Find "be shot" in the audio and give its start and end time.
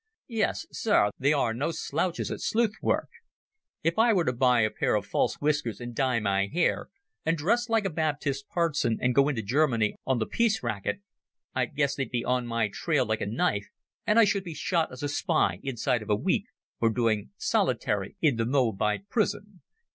14.43-14.91